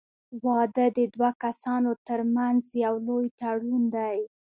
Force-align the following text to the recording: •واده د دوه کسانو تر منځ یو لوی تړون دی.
•واده 0.45 0.85
د 0.97 0.99
دوه 1.15 1.29
کسانو 1.43 1.91
تر 2.07 2.19
منځ 2.35 2.61
یو 2.85 2.95
لوی 3.07 3.25
تړون 3.39 3.83
دی. 3.95 4.17